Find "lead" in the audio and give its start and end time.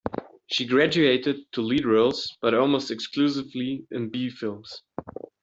1.61-1.85